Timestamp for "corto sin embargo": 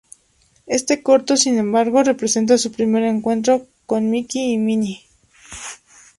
1.03-2.01